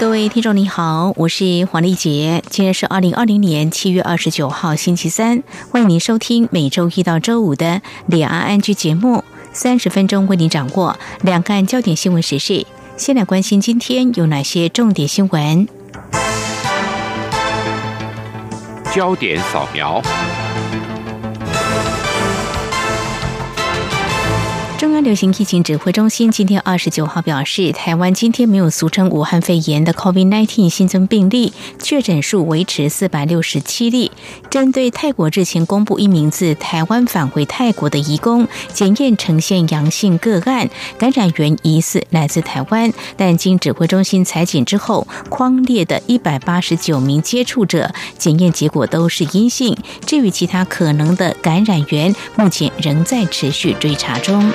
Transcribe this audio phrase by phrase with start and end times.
[0.00, 12.66] 各位听众你好，我是黄丽杰，今天是二零二零年七月二十九号星期三，欢迎您收听每周一到周五的两岸安居节目，三十分钟为您掌握两岸焦点新闻时事。
[12.96, 15.68] 先来关心今天有哪些重点新闻？
[18.94, 20.00] 焦点扫描。
[24.90, 34.10] 中央流行疫情指挥中心今天二十九号表示，台湾今天没有俗称武汉肺炎的 COVID-19 新增病例，确诊数维持四百六十七例。
[34.50, 49.76] 针对泰国日前公布一名自台湾返回泰国的移工检验呈现阳性个案，感染源疑似来自台湾，但经指挥中心裁剪之后，框列的一百八十九名接触者检验结果都是阴性。
[50.04, 54.52] 至于其他可能的感染源，目前仍在持续追查中。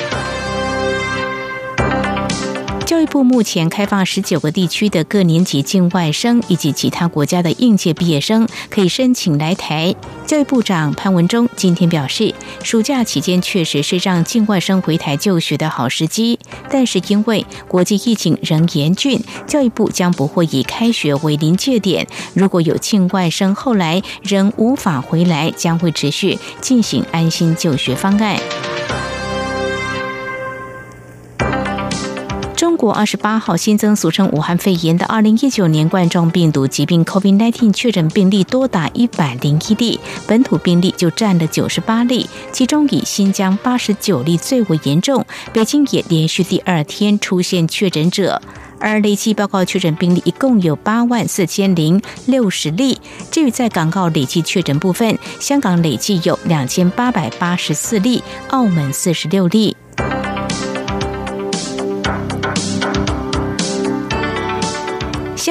[2.95, 9.93] 教育部目前开放十九个地区的各年级境外生以及其他国家的应届毕业生可以申请来台。
[10.25, 22.07] 教育部长潘文忠今天表示，暑假期间确实是让境外生回台就学的好时机，但是因为国际疫情仍严峻，教育部将不会以开学为临界点。
[22.33, 28.39] 如果有境外生后来仍无法回来，将会持续进行安心就学方案。
[32.75, 45.25] 中国二十八号新增俗称武汉肺炎的二零一九年冠状病毒疾病 COVID-19 确诊病例多达一百零一例，本土病例就占了九十八例，其中以新疆八十九例最为严重。
[45.53, 48.41] 北京也连续第二天出现确诊者，
[48.77, 52.99] 而累计报告确诊病例一共有八万四千零六十例。
[53.31, 59.77] 至于在港澳累计确诊部分，香港累计有两千八百八十四例，澳门四十六例。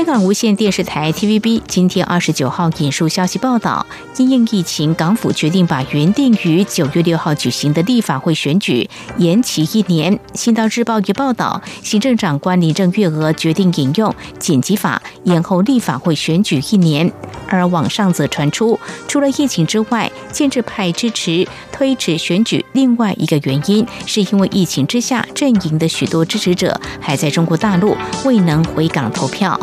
[0.04, 3.86] 香港无线电视台 TVB 今天二十九号引述消息报道，
[4.18, 10.20] 因应疫情，港府决定把原定于九月六号举行的立法会选举延期一年。
[10.34, 17.10] 新岛日报也报道，行政长官林郑月娥决定引用紧急法延后立法会选举一年。
[17.48, 18.78] 而网上则传出，
[19.08, 29.58] 除了疫情之外，建制派支持推迟选举另外一个原因，是因为疫情之下，阵营的许多支持者还在中国大陆，未能回港投票。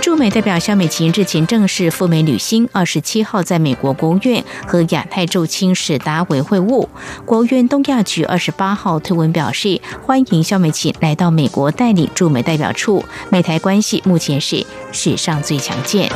[0.00, 6.86] 驻美代表肖美琴日前正式赴美履新，二十七号在美国国务院和亚太驻青使达委会晤。
[7.24, 16.10] 国务院东亚局二十八号推文表示，欢迎肖美琴来到美国带领驻美代表处，美台关系目前是史上最强健。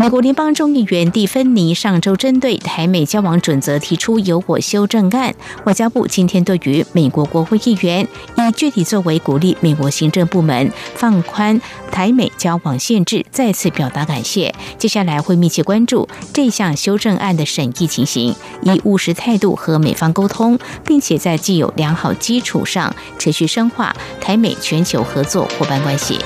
[0.00, 11.60] 美国联邦众议员蒂芬尼上周针对台美交往准则提出有我修正案，外交部今天对于美国国会议员以具体作为鼓励美国行政部门放宽
[11.90, 14.54] 台美交往限制，再次表达感谢。
[14.78, 18.32] 接下来会密切关注这项修正案的审议情形，
[18.62, 26.20] 以务实态度和美方沟通，并且在既有良好基础上持续深化台美全球合作伙伴关系。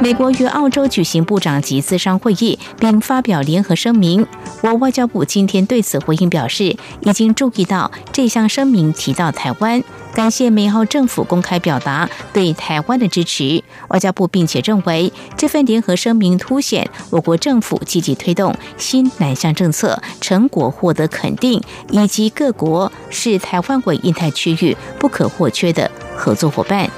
[0.00, 4.24] 美国与澳洲举行部长级资商会议，并发表联合声明。
[4.62, 9.82] 我外交部今天对此回应表示，已经注意到这项声明提到台湾，
[10.14, 13.62] 感谢美澳政府公开表达对台湾的支持。
[13.88, 21.60] 外交部并且认为，这份联合声明凸显我国政府积极推动新南向政策成果获得肯定，
[21.90, 26.88] 以及各国是台湾为印太区域不可或缺的合作伙伴。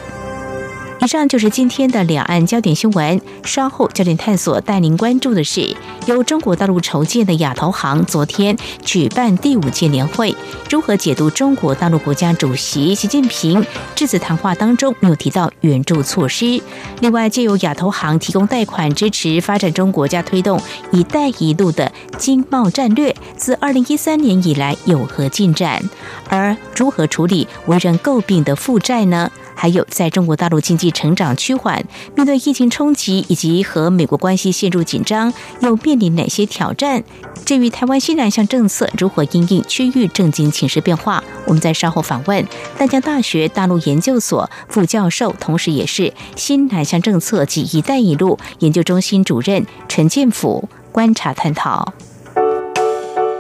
[1.02, 3.19] 以上就是今天的两岸焦点新闻。
[3.43, 5.75] 稍后焦点探索带您关注的是，
[6.06, 8.55] 由中国大陆筹建的亚投行昨天
[8.85, 10.37] 举办第五届年会，
[10.69, 13.64] 如何解读中国大陆国家主席习近平
[13.94, 16.62] 致辞谈话当中没有提到援助措施？
[17.00, 20.61] 另外，借由亚投行提供贷款支持发展中国家推动
[20.93, 25.82] “一带一路”的经贸战略，自二零一三年以来有何进展？
[26.31, 29.31] 而如何处理为人诟病的负债呢？
[29.55, 31.85] 还有，在中国大陆经济成长趋缓，
[32.15, 35.31] 面对疫情冲击以及和美国关系陷入紧张，
[35.61, 37.05] 又面临哪些挑战？
[37.44, 42.47] 至于台湾新南向政策如何应应区域政经情势变化，我们在稍后访问
[42.79, 51.93] 淡江大学大陆研究所副教授，同时也是新南向政策及“一带一路”研究中心主任陈建甫观察探讨。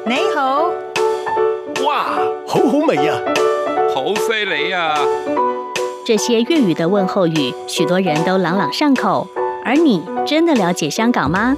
[0.04, 0.66] 你好，
[2.52, 3.14] 好好味呀，
[3.94, 4.92] 好犀利呀！
[6.04, 9.24] 这些粤语的问候语，许多人都朗朗上口。
[9.64, 11.56] 而你真的了解香港吗？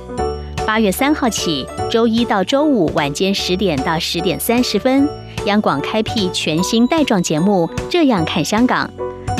[0.67, 5.09] 八月三号起，周一到周五晚间十点到十点三十分，
[5.47, 8.91] 央广开辟全新带状节目《这样看香港》，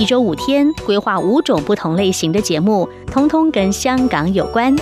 [0.01, 4.75] 一周五天，规划五种不同类型的节目，通通跟香港有关。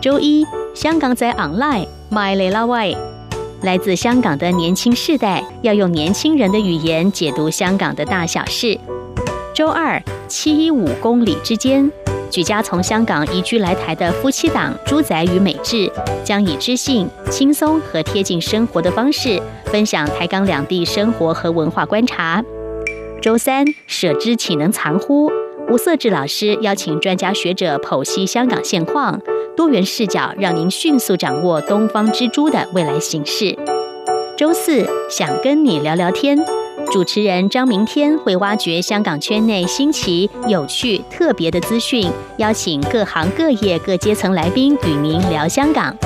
[0.00, 2.96] 周一，香港在 online，My Lela Way，
[3.62, 8.78] 来自香港的年轻世代要用年轻人的语言解读香港的大小事。
[9.54, 11.90] 周二七一五公里之间，
[12.30, 15.90] 举家从香港移居来台的夫妻档朱仔与美智，
[16.22, 22.44] 将以知性、轻松和贴近生活的方式，分享台港两地生活和文化观察。
[23.22, 25.30] 周三舍之岂能藏乎？
[25.68, 29.20] 吴色志老师邀请专家学者剖析香港现况，
[29.56, 33.56] 多元视角让您迅速掌握东方之珠的未来形势。
[34.36, 36.38] 周四想跟你聊聊天。
[36.92, 45.96] 主持人张明天会挖掘香港圈内新奇、有趣、特别的资讯，邀请各行各业各阶层来宾与您聊香港。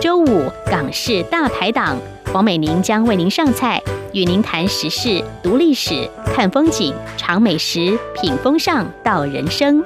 [0.00, 1.98] 周五港式大排档，
[2.32, 3.82] 黄美玲将为您上菜，
[4.12, 9.82] 与您谈时事、读历史、看风景、尝美食、品风尚到人生。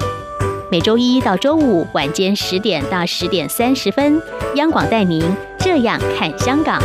[0.71, 4.21] 每周一到周五晚间十点到十点三十分，
[4.57, 5.25] 央广带您
[5.59, 6.83] 这样看香港。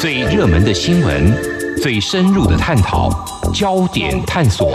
[0.00, 1.32] 最热门的新闻，
[1.82, 3.10] 最深入的探讨，
[3.52, 4.72] 焦点探索。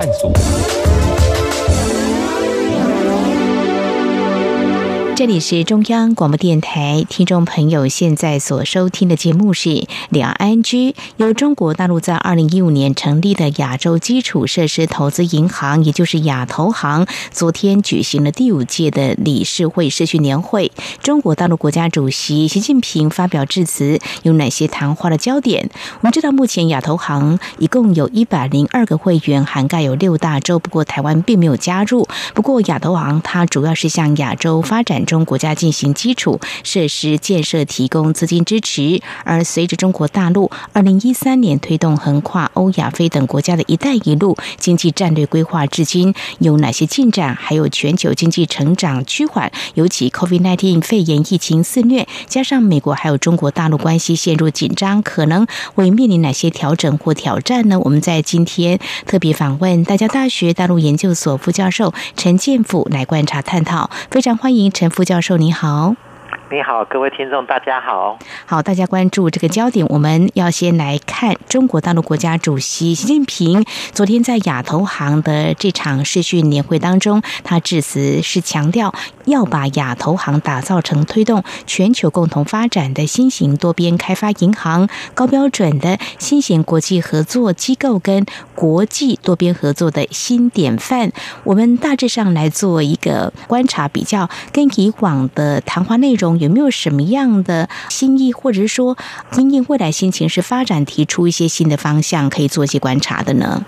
[5.17, 20.71] 这里是中央广播电台，听众朋友现在所收听的节目是两岸 N 由中国大陆在二零一五年成立的亚洲基础设施投资银行，也就是亚投行，昨天举行了第五届的理事会社区年会。
[21.01, 25.67] 中国大陆国家主席习近平发表致辞，有哪些谈话的焦点？
[25.95, 32.07] 我们知道，目前亚投行一共有一百零二个会员，涵盖有六大洲，不过台湾并没有加入。
[32.35, 35.06] 不过亚投行它主要是向亚洲发展。
[35.07, 47.33] 中国家进行基础设施建设提供资金支持，而随着中国大陆二零一三年推动横跨欧亚非等国家的一带一路经济战略规划，至今有哪些进展？
[47.33, 57.79] 还有全球经济成长趋缓，尤其 COVID-19 肺炎疫情肆虐，加上美国还有中国大陆关系陷入紧张，可能会面临哪些调整或挑战呢？
[57.79, 64.91] 我们在今天特别访问大家大学大陆研究所副教授陈建甫来观察探讨，非常欢迎陈。
[64.97, 66.06] 副教授，你好。
[66.49, 68.17] 你好，各位听众，大家好。
[68.45, 78.93] 好，大家关注这个焦点，我们要先来看中国大陆国家主席习近平昨天在亚投行的这场视讯年会当中，他致辞是强调
[79.25, 91.11] 要把亚投行打造成推动全球共同发展的新型多边开发银行、高标准的新型国际合作机构跟国际多边合作的新典范。
[91.43, 96.36] 我们大致上来做一个观察比较，跟以往的谈话内容。
[96.39, 98.95] 有没有什么样的心意，或者是说，
[99.37, 103.63] 因应未来心情是发展，提出一些新的方向，可以做一些观察的呢？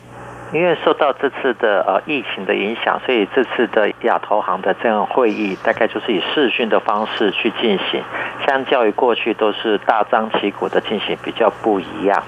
[0.51, 8.01] 因为受到这次的呃疫情的影响，所以这次的亚投行的这样会议，大概就是以视讯的方式去进行，
[8.47, 12.23] 相较于过去都是大张旗鼓的进行，比较不一样。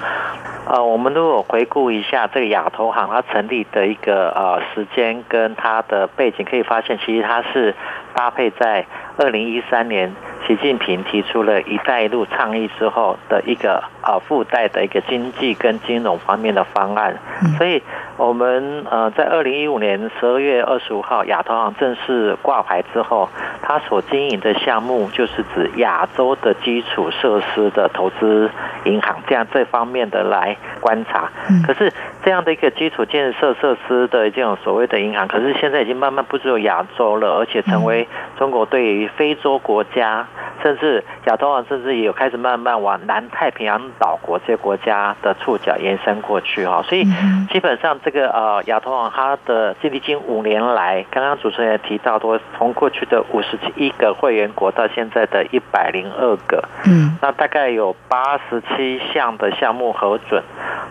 [0.67, 7.73] 呃，我们如果回顾一下这个亚投行它成立的一个呃时间跟它的背景，可以发现其实它是
[8.13, 8.85] 搭配在
[9.17, 10.13] 二零一三年。
[10.47, 17.15] 习近平提出了一带一路倡议之后的一个啊附带的一个经济跟金融方面的方案，
[17.57, 17.81] 所以
[18.17, 23.29] 我们呃在二零一五年十二月二十五号亚投行正式挂牌之后，
[23.61, 28.49] 它所经营的项目就是指亚洲的基础设施的投资
[28.85, 31.29] 银行，这样这方面的来观察。
[31.65, 40.27] 可是这样的一个基础建设设施的这种所谓的银行，可是现在已经慢慢不只有亚洲了，而且成为中国对于非洲国家。
[40.61, 47.03] 甚至亚投行甚至也有开始慢慢往南太平洋岛国这些国家的触角延伸过去哈，所以
[47.51, 60.43] 基本上这个呃亚投行它的经历经五年来，刚刚主持人也提到说，从过去的五十一个会员国到现在的一百零二个，嗯，那大概有八十七项的项目核准，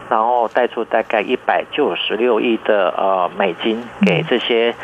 [0.08, 4.74] 然后带出大概一百九十六亿的呃美金给这些。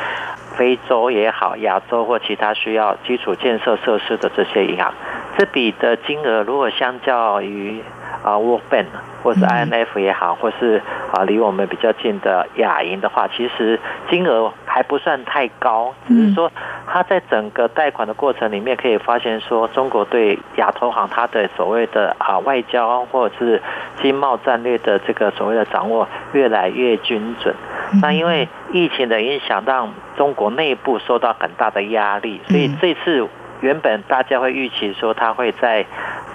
[0.56, 4.92] 非洲也好，亚洲或其他需要基础建设设施的这些银行，
[5.36, 7.82] 这笔的金额如果相较于
[8.24, 8.86] 啊 World Bank
[9.22, 10.80] 或是 INF 也好，或是
[11.12, 15.92] 啊离我们比较近的亚银的话，其实金额还不算太高。
[16.08, 16.50] 只是说，
[16.86, 23.60] 它在整个贷款的过程里面，可以发现说，中国对亚投行它的所谓的啊外交或者是
[24.00, 27.54] 经贸战略的这个所谓的掌握越来越精准。
[28.02, 33.26] 那因为疫情的影响，让中国内部受到很大的压力，所以这次
[33.60, 35.84] 原本大家会预期说，他会在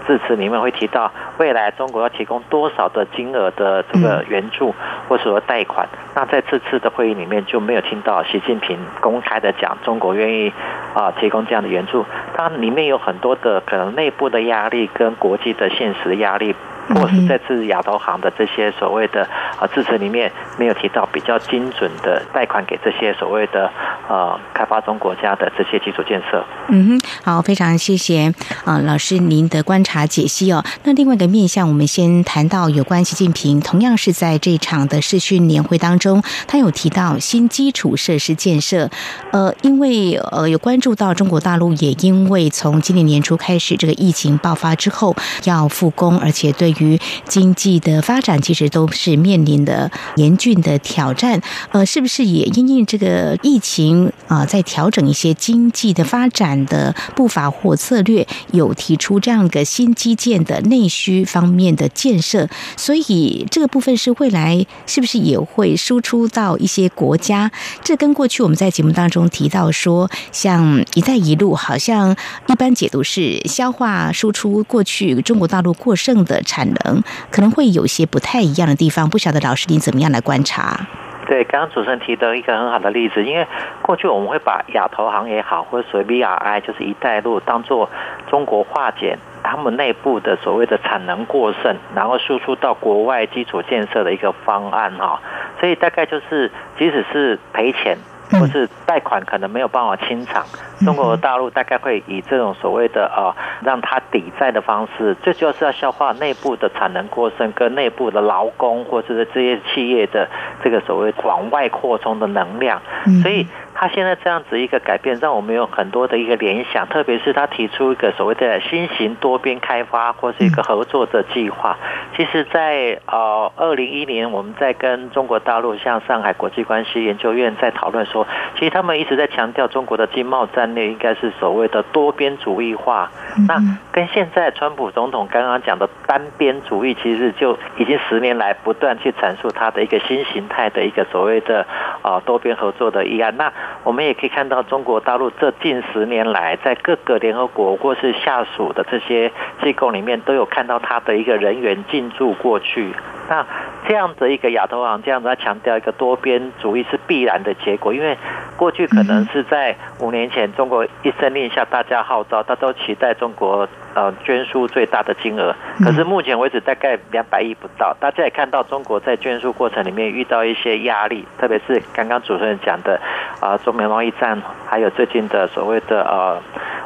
[0.08, 4.74] 致辞里面会提到未来中国要提供多少的金额的这个援助
[5.08, 5.88] 或者说贷款。
[6.16, 10.52] 那在这次的会议里面就没有听到习近平公开的讲中国愿意
[10.96, 12.04] 啊提供这样的援助。
[12.34, 16.56] 它里面有很多的可能内部的压力跟国际的现实压力。
[16.94, 19.24] 或是在次亚投行的这些所谓的
[19.60, 23.72] 啊支持里面，没有提到比较精准的贷款给这些所谓的
[24.10, 26.44] 呃开发中国家的这些基础建设。
[26.70, 28.34] 嗯哼，好，非常谢谢
[28.66, 30.64] 啊老师您的观察解析哦。
[30.84, 38.90] 那另外一个面向，我们先谈到有关习近平，同样是在这场的视讯年会当中，他有提到新基础设施建设。
[39.32, 46.74] 呃，因为呃有关注到中国大陆，也因为从今年年初开始这个疫情爆发之后要复工，而且对。
[46.80, 51.42] 于于经济的发展，其实都是面临的严峻的挑战。
[51.72, 62.48] 呃，是不是也因应这个疫情啊，在调整一些经济的发展的步伐或策略，有提出这样一个新基建的内需方面的建设？
[62.78, 67.52] 所以这个部分是未来是不是也会输出到一些国家？
[67.84, 72.16] 这跟过去我们在节目当中提到说，像“一带一路”，好像
[72.48, 76.71] 一般解读是消化输出过去中国大陆过剩的产。
[76.72, 80.88] 能可能会有些不太一样的地方，不晓得老师您怎么样来观察？
[81.28, 83.48] 对，刚刚主持人提的一个很好的例子，因为
[83.82, 87.90] 过去我们会把亚投行也好，或者所谓 BRI，就是一带路，当做
[88.30, 95.22] 中国化解他们内部的所谓的产能过剩，然后输出到国外基础建设的一个方案哈。
[95.60, 97.98] 所以大概就是，即使是赔钱。
[98.32, 100.46] 或是贷款可能没有办法清偿，
[100.86, 110.28] 中国大陆大概会以这种所谓的呃让它抵债的方式，最主要是要消化内部的产能过剩跟内部的劳工或者是这些企业的
[110.64, 112.82] 这个所谓往外扩充的能量，
[113.22, 113.48] 所以。
[113.82, 121.76] 他现在这样子一个改变，让我们有很多的一个联想，特别是他提出一个所谓的新型多边开发或是一个合作的计划。
[122.16, 133.10] 其实，在呃二零一年，我们在跟中国大陆像上海国际关系研究院在讨论说，其实他们一直在强调中国的经贸战略应该是所谓的多边主义化。
[133.48, 133.56] 那
[133.92, 141.66] 跟现在川普总统刚刚讲的单边主义，其实就已经十年来不断去阐述他的一个新形态的一个所谓的
[142.04, 143.36] 啊多边合作的议案。
[143.38, 143.52] 那
[143.84, 149.32] 我们也可以看到，中国大陆这近十年来，在各个联合国或是下属的这些
[149.64, 152.94] 机构里面，都有看到他的一个人员进驻过去。
[153.30, 153.46] 那
[153.88, 158.18] 这样的一个亚投行，这样子强调一个多边主义是必然的结果，因为
[158.58, 163.68] 过去可能是在五年前，中国一声令下，大家号召，大家都期待中国。
[163.94, 167.94] 呃，捐书最大的金额，可是目前为止大概两百亿不到。
[168.00, 172.98] 大家也看到，中国在捐书过程里面遇到一些压力，特别是刚刚主持人讲的
[173.42, 176.42] 啊，中美贸易战，还有最近的所谓的呃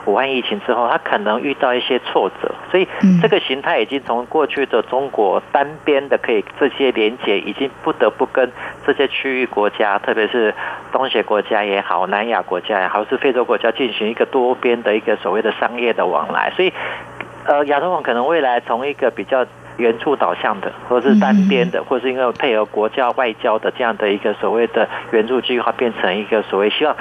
[0.06, 2.52] 武汉疫情之后，它可能遇到一些挫折。
[2.72, 2.88] 所以
[3.22, 8.52] 这个形态已经从过去的中国单边的可以这些连接，已经不得不跟
[8.86, 10.52] 这些区域国家，特别是
[10.92, 16.52] 东协国家也好，南亚国家也好，是非洲国家进行一个多边的一个所谓的商业的往来。
[16.56, 16.74] 所以。
[17.46, 19.46] 呃，亚投网可能未来从一个比较
[19.78, 26.96] 援助导向的，或者是单边的，或是因为配合国家外交的这样的一个所谓的援助计划，变成一个所谓希望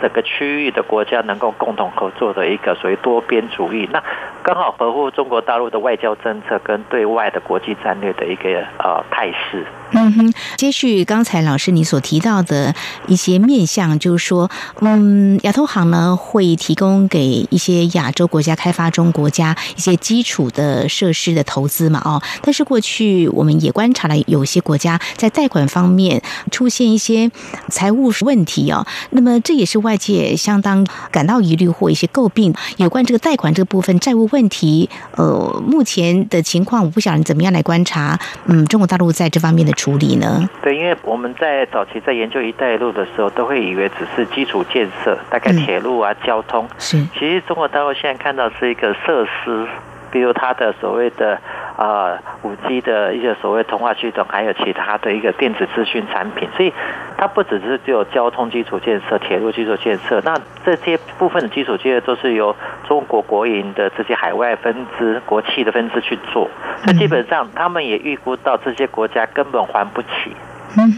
[0.00, 3.88] 整个区域的国家能够共同合作的一个所谓多边主义。
[3.92, 4.02] 那
[4.42, 9.66] 刚好合乎中国大陆的外交政策跟对外的国际战略的一个呃态势。
[9.92, 12.74] 嗯哼，接续刚才老师你所提到的
[13.08, 14.48] 一些面向，就是说，
[14.80, 27.28] 嗯，亚投行呢会提供给一些亚洲国家、开发中国家一些基础的设施的投资嘛，哦，但是过去我们也观察了有些国家在贷款方面出现一些
[27.68, 32.54] 财务问题哦，那么这也是外界相当感到疑虑或一些诟病。
[32.76, 38.16] 有关这个贷款这个部分债务问题，呃，目前的情况，我不晓得怎么样来观察，
[38.46, 39.72] 嗯，中国大陆在这方面的。
[39.80, 40.46] 处理呢？
[40.60, 46.68] 对，因为我们在早期在研究“一带一路”的时候，都会以为只是基础建设，大概铁路啊、交通。
[46.78, 49.66] 是，其实中国大陆现在看到是一个设施，
[50.10, 51.38] 比如它的所谓的。
[51.76, 56.70] 啊，五 G 的一些所谓通话系统，还有其他的一个电子资讯产品，所以
[57.16, 62.54] 它不只是只有交通基础建设、铁路基础建设，那这些部分的基础建设都是由
[62.86, 66.50] 中国国营的这些海外分支、国企的分支去做，
[66.84, 70.36] 所以基本上他们也预估到这些国家根本还不起。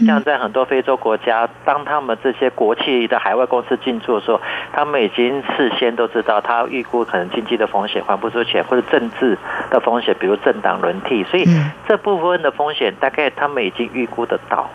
[0.05, 4.39] 像在很多非洲国家，当他们这些国企的海外公司进驻的时候，
[4.71, 9.37] 他们已经事先都知道，他预估可能经济的风险还不出钱，或者政治
[9.69, 11.45] 的风险，比如政党轮替，所以
[11.87, 14.69] 这部分的风险大概他们已经预估得到。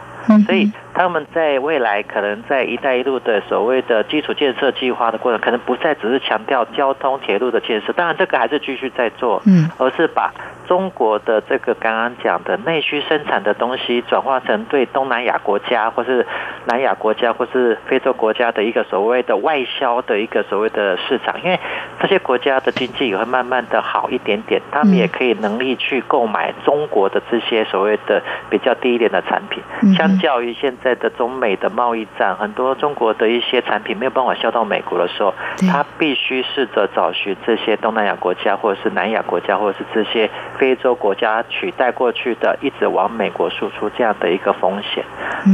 [0.47, 10.33] 所以他们在未来可能在“一带一路”的所谓的基础建设计划的过程，可能不再只是强调交通铁路的建设，当然这个还是继续在做，嗯，而是把
[10.67, 16.27] 中国的这个刚刚讲的内需生产的东西，转化成对东南亚国家或是
[16.67, 21.59] 南亚国家或是非洲国家的一个所谓的外销的一个所谓的市场，因为
[22.01, 29.63] 这些国家的经济也会慢慢的好一点点，他们也可以能力去购买中国的这些所谓的比较低一点的产品，
[29.97, 30.18] 像。
[30.21, 35.35] 较于现在的中美的贸易战，很多中国的一些产品没有办法销到美国的时候，
[35.71, 45.05] 他必须试着找寻这些东南亚国家，或者是南亚国家，或者是这些非洲国家取代过去的一直往美国输出这样的一个风险。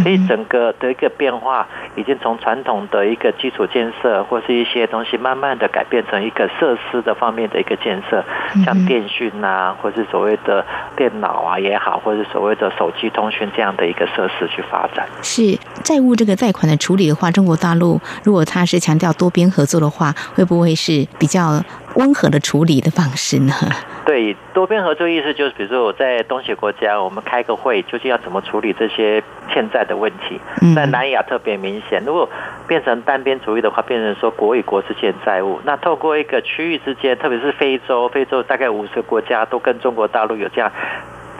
[0.03, 8.25] 所以整个的一个变化，已经从传统的一个基础建设或是一些东西，慢慢的改变成一个设施的方面的一个建设，
[8.65, 10.65] 像电讯啊，或是所谓的
[10.97, 14.49] 电脑啊也好，或是所谓的手机通讯这样的一个设施。
[14.55, 21.63] 去发展是债务这个贷款的处理的话，中国大陆如果它是强调多边合作的话，会不会是比较
[21.97, 23.53] 温和的处理的方式呢？
[24.07, 30.39] 对，多边合作意思就是，比如说我在东协国家，我们开个会，究竟要怎么处理这些欠债的问题？
[30.75, 32.29] 在南亚特别明显，如果
[32.67, 40.71] 变成单边主义的话，变成说国与国之间债务，那透过一个区域之间，特别是非洲，非洲大概五十个国家都跟中国大陆有这样。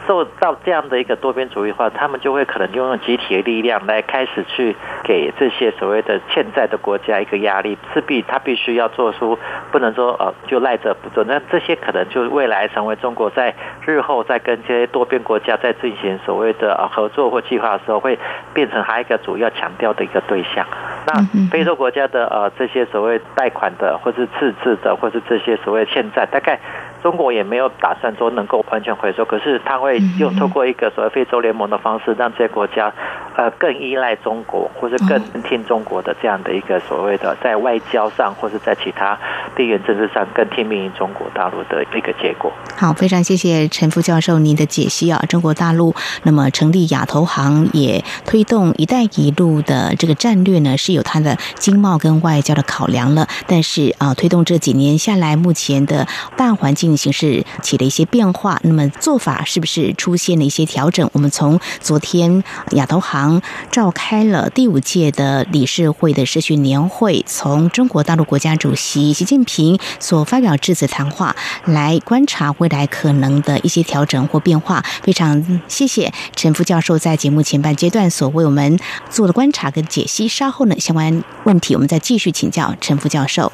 [0.07, 9.39] 受到这样的一个多边主义化，他们就会可能用集体的力量来开始去给这些所谓的欠债的国家一个压力，势必他必须要做出，
[9.73, 11.25] 不能说呃就赖着不做。
[11.25, 13.55] 那这些可能就未来成为中国在
[13.87, 18.19] 日后在跟这些多边国家在进行所谓的呃合作或计划的时候，会
[18.53, 20.67] 变成他一个主要强调的一个对象。
[21.07, 21.15] 那
[21.51, 26.59] 非洲国家的呃这些所谓贷款的，或是赤字的，或是这些所谓欠债，大概。
[27.05, 32.91] 中国也没有打算说能够完全回收，可是他会用透过一个所谓非洲联盟的方式，让这些国家
[33.37, 39.19] 呃更依赖中国，或者更听中国的这样的一个所谓的在外交上或是在其他
[39.55, 42.51] 地缘政治上更听命于中国大陆的一个结果。
[42.75, 45.23] 好，非常谢谢陈副教授您的解析啊！
[45.29, 53.29] 中国大陆那么成立亚投行，也推动“一带一路”的这个战略呢，是有它的经贸跟外交的考量了。
[53.47, 56.94] 但是啊，推动这几年下来，目前的大环境。
[56.97, 61.09] 形势起了一些变化，那么做法是不是出现了一些调整？
[61.13, 74.85] 我们从昨天亚投行召开了第五届的理事会的社训年会，从中国大陆国家主席习近平所发表致辞谈话来观察未来可能的一些调整或变化。
[75.03, 78.79] 非常谢谢陈副教授在节目前半阶段所为我们
[79.11, 80.27] 做的观察跟解析。
[80.27, 83.53] 稍后呢，相关问题我们再继续请教陈副教授。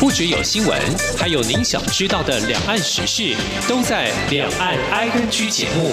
[0.00, 0.78] 不只有新闻，
[1.16, 3.36] 还有您想知道的两岸时事，
[3.68, 5.92] 都在《两岸 I N G》节目。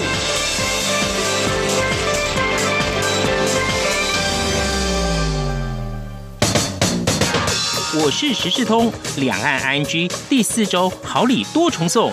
[8.03, 12.11] 我是时事通，《两岸 I N G》第四周好礼多重送。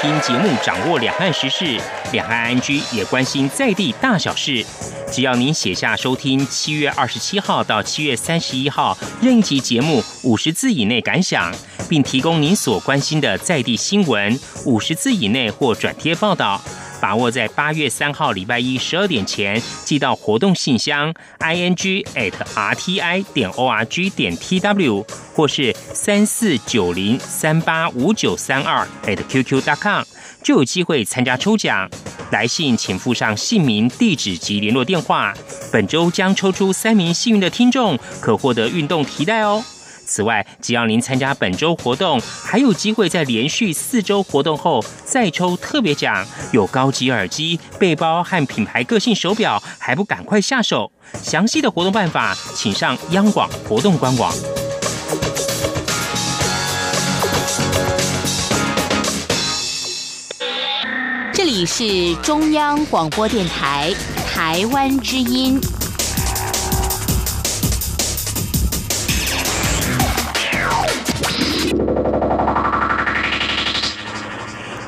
[0.00, 1.80] 听节目掌握两岸时事，
[2.12, 4.64] 两岸 I N G 也关心在地大小事。
[5.10, 11.50] 只要您写下收听七月二十七号到七月三十一号任一集节目五十字以内感想，
[11.88, 16.60] 并提供您所关心的在地新闻五十字以内或转贴报道，
[17.00, 28.86] 把握在八月三号礼拜一十二点前寄到活动信箱 i n g at r t i 点 o r g 点 t w 或是三四九零三八五九三二
[29.04, 30.02] at q q dot com，
[30.42, 31.88] 就有机会参加抽奖。
[32.30, 35.32] 来信请附上姓名、地址及联络电话。
[35.72, 39.62] 本周将抽出三名幸运的听众，可获得运动提袋哦。
[40.06, 50.90] 此外，只要您参加本周活动，还有机会在连续四周活动后再抽特别奖，有高级耳机、背包和品牌个性手表，还不赶快下手？
[51.22, 54.32] 详细的活动办法，请上央广活动官网。
[61.32, 63.92] 这里是中央广播电台
[64.26, 65.60] 台湾之音。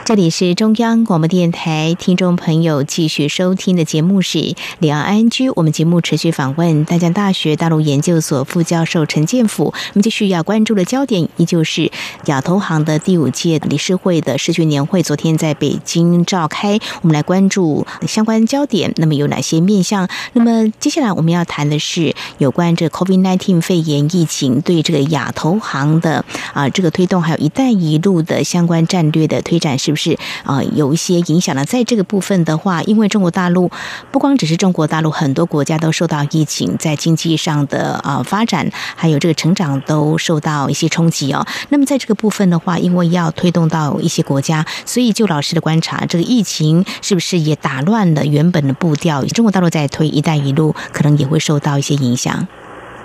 [0.09, 5.51] 这里是中央广播电台，听众朋友继续收听的节目是两岸安居。
[5.51, 9.65] 我们节目持续访问大江大学大陆研究所副教授陈建甫。
[9.65, 11.93] 我们继续要关注的焦点依旧是
[12.25, 16.79] 亚投行的第五届理事会的世巡年会，昨天在北京召开。
[17.03, 20.09] 我们来关注相关焦点，那么有哪些面向？
[20.33, 29.98] 那么接下来我们要谈的是有关这 COVID-19 肺炎疫情对这个亚投行的啊这个推动，还有一带一路的相关战略的推展，是？
[29.99, 31.63] 是啊，有一些影响呢。
[31.67, 33.71] 在这个部分的话，因为中国大陆
[34.11, 41.45] 不光只是中国大陆，很多国家都受到疫情在经济上的啊发展，还有这个成长都受到一些冲击哦。
[41.69, 49.25] 那么在这个部分的话，因为要推动到一些国家，所以就老师的观察，这个疫情是不是也打乱了原本的步调？
[49.25, 52.47] 中国大陆在推“一带一路”，可能也会受到一些影响。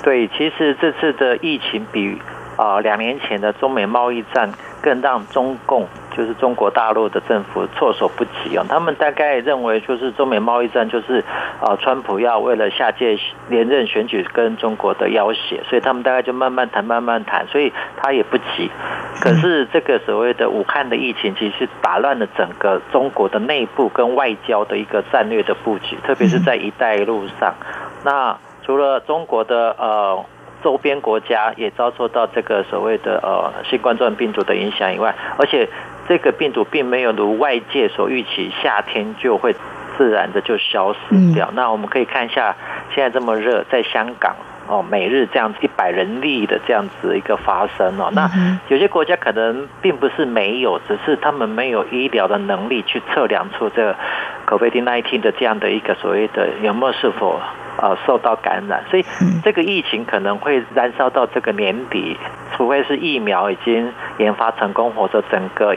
[0.04, 2.18] 对，其实这次的疫情比
[2.58, 4.52] 啊两年前的中美贸易战
[4.82, 5.88] 更让中共。
[6.16, 8.66] 就是中国大陆的政府措手不及啊！
[8.70, 11.24] 他们大概认为，就是中美贸易战，就是
[11.60, 13.18] 啊，川普要为了下届
[13.50, 18.70] 连任选举跟中国的要挟，所以他们大概就慢慢谈，慢慢谈，所以他也不急。
[19.22, 27.54] 可是这个所谓的武汉的疫情，其实打乱了整个中国的内部跟外交的一个战略的布局，特别是在“一带一路”上。
[28.04, 30.24] 那除了中国的呃
[30.64, 35.68] 周边国家也遭受到这个所谓的呃新冠状病毒的影响以外，而且。
[36.06, 39.56] 这个病毒并没有如外界所预期，夏天就会
[39.98, 41.50] 自然的就消失掉。
[41.54, 42.54] 那我们可以看一下，
[42.94, 44.36] 现在这么热，在香港
[44.68, 48.10] 哦，每日这样子一百人例的这样子一个发生哦。
[48.12, 48.30] 那
[48.68, 53.96] 有些国家可能并不是没有，只是他们没有医疗的能力去测量出这个
[54.46, 57.40] COVID-19 的这样的一个所谓的有没有是否。
[57.78, 59.06] 呃，受到感染，所以
[59.44, 62.18] 这个疫情可能会燃烧到这个年底，
[62.56, 65.76] 除非是疫苗已经研发成功，或者整个。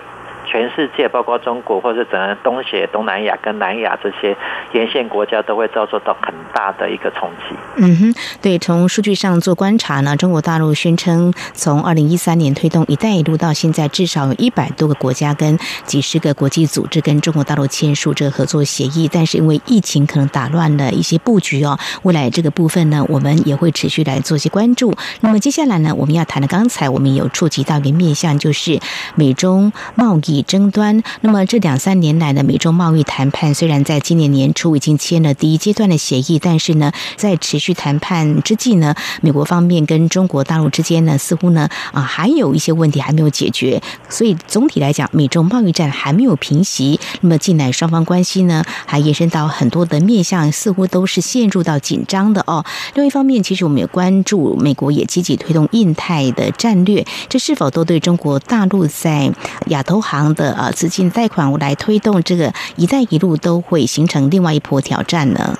[0.56, 4.34] 全世界，包括中国或者整个东协、东南亚跟南亚这些
[4.72, 7.54] 沿线国家，都会遭受到很大的一个冲击。
[7.76, 19.10] 嗯哼，对，从数据上做观察呢，中国大陆宣称从二零一三年推动“一带一路”到现在，至少有一百多个国家跟几十个国际组织跟中国大陆签署这个合作协议。
[19.12, 24.94] 但是因为疫情可能打乱了一些布局哦，未来这个部分呢，我们也会持续来做些关注。
[25.20, 28.80] 那么接下来呢，我们要谈的，刚才我们有触及到一个面向，就是
[29.16, 30.45] 美中贸易。
[30.46, 31.02] 争端。
[31.20, 43.82] 那么这两三年来的美中贸易谈判，虽然在今年年初已经签了第一阶段的协议，但是呢，在持续谈判之际呢，美国方面跟中国大陆之间呢，似乎呢啊还有一些问题还没有解决。
[44.08, 46.98] 所以总体来讲，美中贸易战还没有平息。
[47.20, 52.64] 那么近来双方关系呢，还延伸到很多的面向，似乎都是陷入到紧张的哦。
[52.94, 59.32] 另一方面，其实我们也关注美国也积极推动印太的战略，这是否都对中国大陆在
[59.66, 60.25] 亚投行？
[60.34, 65.56] 的啊资金贷款来推动这个“一带一路”都会形成另外一波挑战呢？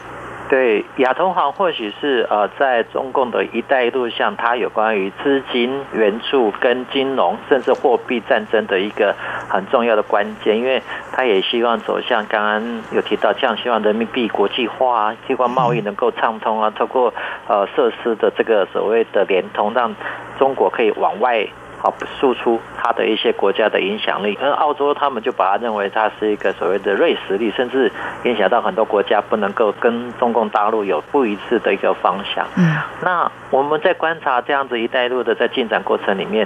[0.48, 9.12] 对，亚投行或许是呃在中共的一带一路上，它有关于资金援助跟金融甚至货币战争的一个
[9.48, 17.12] 很重要的关键，因为它也希望走向刚刚有提到，这样希望人民币国际化，啊希望贸易能够畅通啊，透过
[17.48, 19.92] 呃设施的这个所谓的联通，让
[20.38, 21.44] 中国可以往外。
[21.86, 27.92] 好，输出它的一些国家的影响力，而澳洲他们就把它认为它是一个所谓的瑞实力，甚至
[28.24, 32.44] 影响到很多国家不能够跟中共大陆有不一致的一个方向。
[32.56, 36.44] 嗯，那我们在观察这样子一带一路的在进展过程里面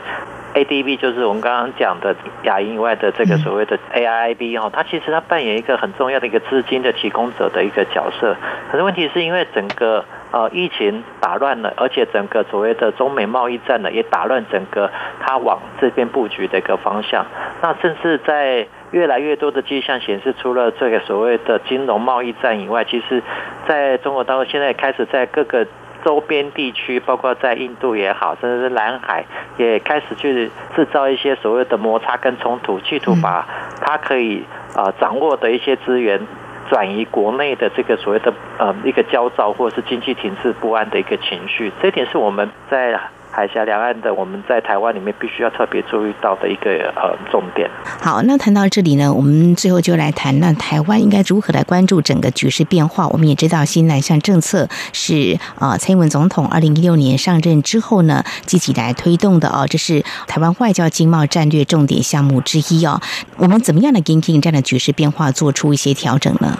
[0.54, 8.36] ，ADB 就是我们刚刚讲的亚银以外的这个所谓的 AIB 哈，它其实它扮演一个很重要的一个资金的提供者的一个角色。
[8.70, 14.88] 可是问题是因为整个呃，疫情打乱了，而且整个所谓的中美贸易战呢，也打乱整个
[15.20, 17.26] 它往这边布局的一个方向。
[17.60, 23.20] 那甚至在越来越多的迹象显示，除了这个所谓的金融贸易战以外，其实
[23.66, 25.66] 在中国大陆现在开始在各个
[26.04, 29.24] 周边地区，包括在印度也好，甚至是南海，
[29.56, 33.46] 也开始去制造一些所谓的摩擦跟冲突，企图把
[33.80, 36.20] 它可以啊掌握的一些资源
[36.68, 41.72] 转移国内的这个所谓的呃一个焦躁或者是经济停滞不安的一个情绪。
[41.80, 42.98] 这一点是我们在。
[43.40, 47.70] 海峡两岸的，我们在台湾里面必须要特别注意到的一个呃重点。
[47.98, 53.08] 好，那谈到这里呢，我们最后就来谈，那台湾应该如何来关注整个局势变化？
[53.08, 63.00] 我们也知道新南向政策是呃蔡英文总统二零一六年上任之后呢，积极来推动的哦，这是台湾外交经贸战略重点项目之一哦。
[63.38, 66.58] 我们怎么样的跟进这样的局势变化，做出一些调整呢？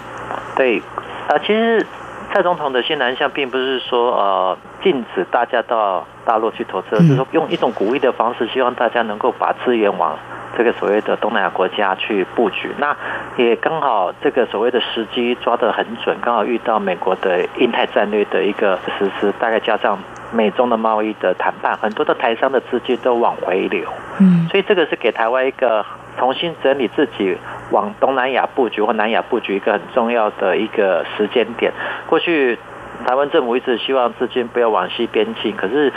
[0.56, 0.82] 对，
[1.28, 1.86] 呃，其实。
[2.32, 10.16] 蔡总统的新南向并不是说呃禁止大家到大陆去投资，而是说用一种鼓励的方式，希望大家能够把资源往
[10.56, 12.70] 这个所谓的东南亚国家去布局。
[12.78, 12.96] 那
[13.36, 19.98] 也刚好这个所谓的时机抓得很准，刚好遇到美国的印太战略的一个实施，大概加上
[20.32, 23.82] 美中的贸易的谈判，很多的台商的资金都往回流。
[24.20, 25.84] 嗯，所以这个是给台湾一个
[26.16, 27.36] 重新整理自己。
[27.72, 31.72] 往东南亚布局或南亚布局一个很重要的一个时间点。
[32.08, 32.58] 过去
[33.06, 35.92] 台湾政府一直希望资金不要往西边进，可是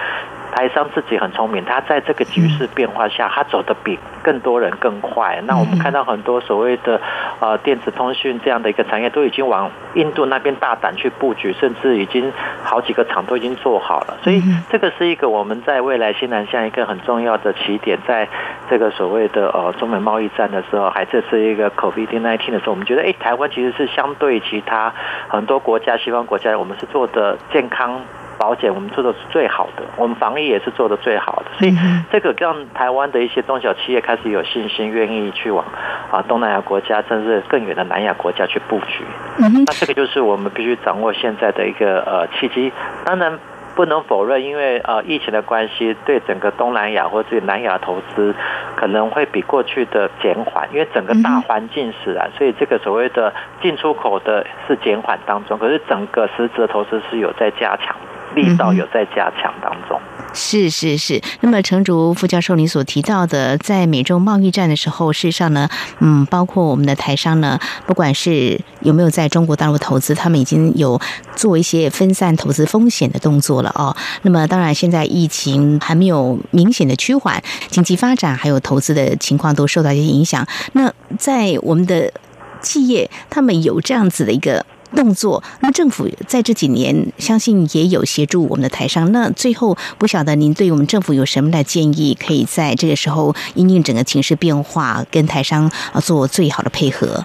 [0.56, 5.42] 台商自己很聪明，他在这个局势变化下，他走得比更多人更快。
[5.46, 7.02] 那我们看到很多所谓的
[7.40, 12.32] 呃电子通讯这样的一个产业，都已经往印度那边大胆去布局，甚至已经
[12.64, 14.18] 好几个厂都已经做好了。
[14.24, 18.28] 所以这个是一个我们在未来新南向一个很重要的起点，在。
[18.70, 24.92] 这个所谓的呃中美贸易战的时候，还这是一个 COVID-19 的时候，我们觉得哎，台湾其实是相对其他
[25.28, 28.02] 很多国家、西方国家，我们是做的健康
[28.38, 31.76] 保险，我们做的是最好的，我们防疫也是做的最好的，所以
[32.12, 35.66] 这个让台湾的一些中小企业开始有信心，愿意去往
[36.12, 39.04] 啊东南亚国家，甚至更远的南亚国家去布局。
[39.38, 42.72] 那这个就是我们必须掌握现在的一个呃契机，
[43.06, 43.40] 当然。
[43.76, 48.32] 不能否认，因为呃疫情的关系，对整个东南亚或者南亚投资
[48.76, 57.96] 可能会比过去的减缓，因为整个大环境使然，所以这个所谓的进出口的是减缓当中，可是整个实质的投资是有在加强，
[58.36, 60.00] 力道有在加强当中。
[60.36, 65.70] 是是是，那么程竹副教授您所提到的，在美洲贸易战的时候，事实上呢，
[66.00, 71.00] 嗯，包括我们的台商呢，不管是有没有在中国大陆投资，他们已经有
[71.36, 73.96] 做一些分散投资风险的动作了哦。
[74.24, 80.48] 那么当然，现在疫情还没有明显的趋缓，经济发展还有投资的情况都受到一些影响。
[80.72, 82.12] 那在我们的
[82.60, 84.66] 企业，他们有这样子的一个。
[84.96, 89.12] 动作，那政府在这几年相信也有协助我们的台商。
[89.12, 97.24] 那最后不晓得您对我们政府有什么的建议，可以在这个时候因应整个情势变化，跟台商啊做最好的配合。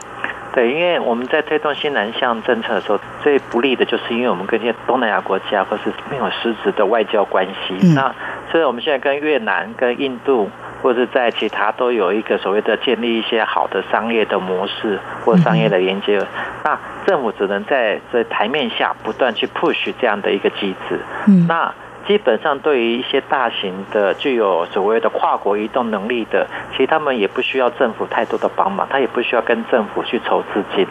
[0.55, 7.75] 对，因为我们在推动新南向政策的时候，最不利的就是因为我们跟一些东南亚国家或是没有实质的外交关系。
[7.95, 8.13] 那
[8.51, 10.51] 所以我们现在跟越南、跟印度。
[10.83, 16.25] 或者在其他都有一个所谓的建立一些好的商业的模式或商业的连接，
[16.65, 21.01] 那政府只能在在台面下不断去 push 这样的一个机制。
[21.27, 21.73] 嗯，那
[22.07, 30.87] 基本上对于一些大型的具有所谓的跨国移动能力的，其实他们也不需要政府太多的帮忙，他也不需要跟政府去筹资金。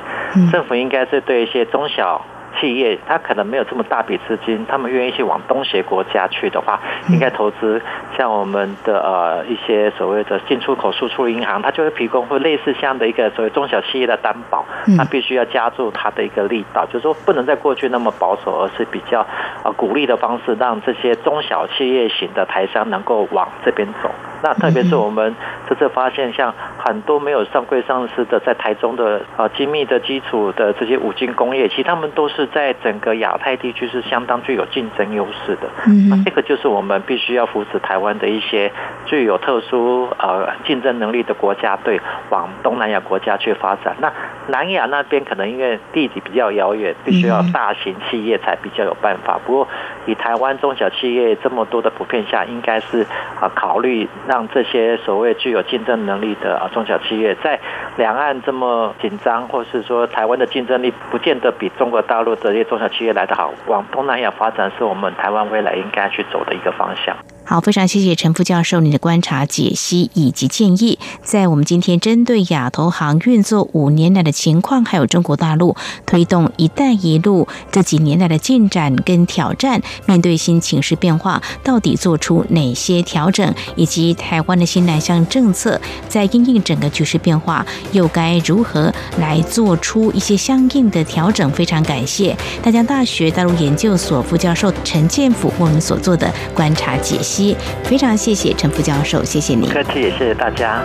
[0.52, 2.24] 政府应该是对一些中小。
[2.60, 7.82] 企业他可能没有这么大笔资金，他们愿意去往东协国家去的话，应该投资
[8.18, 14.66] 像我们的呃一些所谓的进出口输出银行，它就会提供会类似这样的一个所谓中小企业的担保，
[14.98, 19.26] 它必须要加注它的一个力道，就是说不能在过去那么保守，而是比较
[19.64, 24.10] 呃鼓励的方式，让这些中小企业型的台商能够往这边走。
[24.44, 25.36] 那特别是我们
[25.68, 35.70] 这次发现，像很多没有上柜上市的，在台中的啊精密的基础的这些五金工业，其实他们都是在整个亚太地区是相当具有竞争优势的。
[36.10, 38.72] 那这个就是我们必须要扶持台湾的一些
[39.06, 43.96] 具有特殊呃竞争能力的国家队往东南亚国家去发展。
[44.00, 44.12] 那
[44.48, 49.40] 南亚那边可能因为地理比较遥远，必须要大型企业才比较有办法。
[49.46, 49.68] 不过
[50.06, 53.06] 以台湾中小企业这么多的普遍下，应该是
[53.40, 54.08] 啊考虑。
[54.28, 57.60] 让这些所谓具有竞争能力的啊中小企业，在
[57.96, 67.16] 两岸这么紧张，或是说台湾的竞争力不见得比中国大陆的这些中小企业来得好，往东南亚发展是我们台湾未来应该去走的一个方向。
[67.50, 71.00] 好，非常谢谢陈副教授你的观察、解析以及建议。
[71.24, 75.74] 在我们今天针对亚投行运作五年来的情况，还有中国大陆
[76.06, 85.80] 推动“一带一路”这几年来的进展跟挑战，面对新情势变化，到底做出哪些调整，以及台湾的新南向政策
[86.10, 91.50] 在应应整个局势变化，又该如何来做出一些相应的调整？
[91.52, 97.37] 非常感谢大江大学大陆研究所副教授陈建甫为我们所做的观察解析。
[97.84, 99.68] 非常谢谢陈副教授，谢谢你。
[99.68, 100.84] 客气，谢谢大家。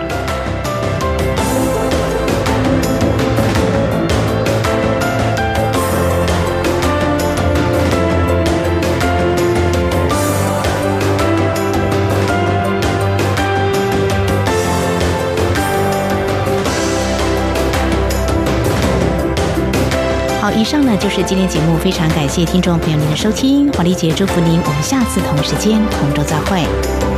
[20.43, 27.12] 好，以上呢就是今天节目，非常感谢听众朋友您的收听，华丽姐祝福您，我们下次同一时间同周再会。